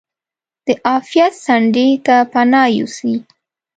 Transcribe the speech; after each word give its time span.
د 0.65 0.67
عافیت 0.87 1.33
څنډې 1.45 1.87
ته 2.05 2.15
پناه 2.31 2.67
یوسي. 2.77 3.15